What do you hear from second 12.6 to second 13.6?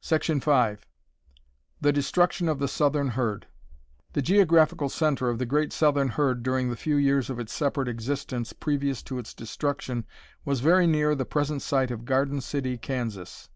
Kansas.